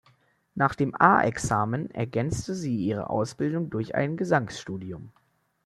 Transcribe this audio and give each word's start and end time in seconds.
Nach 0.55 0.73
dem 0.73 0.99
A-Examen 0.99 1.91
ergänzte 1.91 2.55
sie 2.55 2.75
ihre 2.75 3.11
Ausbildung 3.11 3.69
durch 3.69 3.93
ein 3.93 4.17
Gesangsstudium. 4.17 5.11